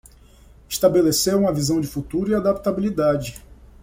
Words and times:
Estabelecer 0.67 1.35
uma 1.37 1.53
visão 1.53 1.79
de 1.79 1.85
futuro 1.87 2.31
e 2.31 2.33
adaptabilidade 2.33 3.39